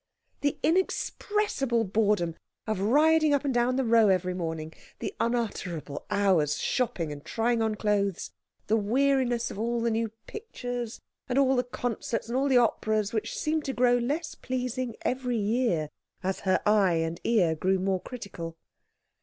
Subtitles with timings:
[0.39, 6.57] The inexpressible boredom of riding up and down the Row every morning, the unutterable hours
[6.57, 8.31] shopping and trying on clothes,
[8.65, 13.13] the weariness of all the new pictures, and all the concerts, and all the operas,
[13.13, 15.91] which seemed to grow less pleasing every year,
[16.23, 18.57] as her eye and ear grew more critical.